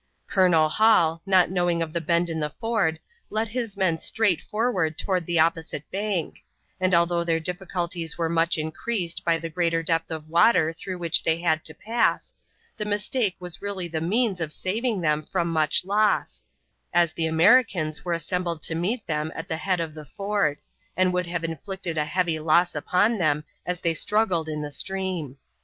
Colonel 0.25 0.67
Hall, 0.67 1.21
not 1.27 1.51
knowing 1.51 1.83
of 1.83 1.93
the 1.93 2.01
bend 2.01 2.31
in 2.31 2.39
the 2.39 2.49
ford, 2.49 2.99
led 3.29 3.49
his 3.49 3.77
men 3.77 3.99
straight 3.99 4.41
forward 4.41 4.97
toward 4.97 5.27
the 5.27 5.39
opposite 5.39 5.83
bank, 5.91 6.43
and 6.79 6.95
although 6.95 7.23
their 7.23 7.39
difficulties 7.39 8.17
were 8.17 8.27
much 8.27 8.57
increased 8.57 9.23
by 9.23 9.37
the 9.37 9.47
greater 9.47 9.83
depth 9.83 10.09
of 10.09 10.27
water 10.27 10.73
through 10.73 10.97
which 10.97 11.21
they 11.23 11.39
had 11.39 11.63
to 11.65 11.75
pass, 11.75 12.33
the 12.77 12.83
mistake 12.83 13.35
was 13.39 13.61
really 13.61 13.87
the 13.87 14.01
means 14.01 14.41
of 14.41 14.51
saving 14.51 15.01
them 15.01 15.21
from 15.21 15.47
much 15.49 15.85
loss, 15.85 16.41
as 16.95 17.13
the 17.13 17.27
Americans 17.27 18.03
were 18.03 18.13
assembled 18.13 18.63
to 18.63 18.73
meet 18.73 19.05
them 19.05 19.31
at 19.35 19.47
the 19.47 19.57
head 19.57 19.79
of 19.79 19.93
the 19.93 20.05
ford, 20.05 20.57
and 20.97 21.13
would 21.13 21.27
have 21.27 21.43
inflicted 21.43 21.95
a 21.99 22.05
heavy 22.05 22.39
loss 22.39 22.73
upon 22.73 23.19
them 23.19 23.43
as 23.67 23.81
they 23.81 23.93
struggled 23.93 24.49
in 24.49 24.63
the 24.63 24.71
stream. 24.71 25.37